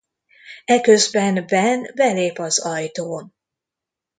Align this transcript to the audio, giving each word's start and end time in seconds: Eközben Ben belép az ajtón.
Eközben 0.65 1.45
Ben 1.47 1.91
belép 1.95 2.37
az 2.37 2.59
ajtón. 2.59 3.33